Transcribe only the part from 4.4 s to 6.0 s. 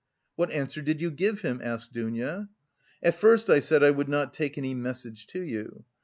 any message to you.